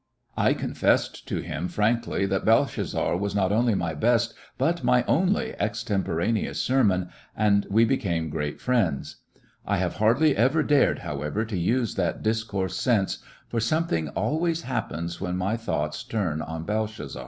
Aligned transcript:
I 0.35 0.55
confessed 0.55 1.27
to 1.27 1.41
him 1.43 1.67
frankly 1.67 2.25
that 2.25 2.43
Bel 2.43 2.65
shazzar 2.65 3.19
was 3.19 3.35
not 3.35 3.51
only 3.51 3.75
my 3.75 3.93
best 3.93 4.33
but 4.57 4.83
my 4.83 5.03
only 5.03 5.53
ex 5.59 5.83
temporaneous 5.83 6.59
sermon, 6.59 7.09
and 7.37 7.67
we 7.69 7.85
became 7.85 8.31
great 8.31 8.59
friends. 8.59 9.17
I 9.63 9.77
have 9.77 9.97
hardly 9.97 10.35
ever 10.35 10.63
dared, 10.63 10.97
however, 11.05 11.45
to 11.45 11.55
use 11.55 11.93
that 11.97 12.23
discourse 12.23 12.77
since, 12.77 13.19
for 13.47 13.59
something 13.59 14.09
always 14.09 14.63
happens 14.63 15.21
when 15.21 15.37
my 15.37 15.55
thoughts 15.55 16.03
turn 16.03 16.41
on 16.41 16.63
Belshazzar. 16.63 17.19